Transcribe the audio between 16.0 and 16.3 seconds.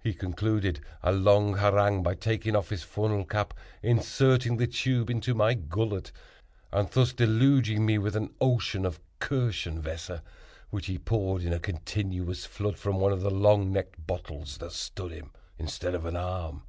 an